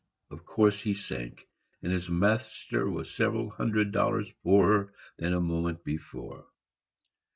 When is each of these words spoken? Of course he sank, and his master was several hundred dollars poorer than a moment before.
Of 0.31 0.43
course 0.45 0.81
he 0.81 0.95
sank, 0.95 1.47
and 1.83 1.91
his 1.91 2.09
master 2.09 2.89
was 2.89 3.11
several 3.13 3.51
hundred 3.51 3.91
dollars 3.91 4.33
poorer 4.41 4.95
than 5.19 5.35
a 5.35 5.39
moment 5.39 5.83
before. 5.83 6.47